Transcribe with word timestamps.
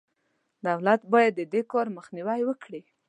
دولت 0.67 1.01
باید 1.13 1.33
د 1.37 1.41
دې 1.53 1.61
کار 1.71 1.87
مخنیوی 1.97 2.39
وکړي. 2.45 2.81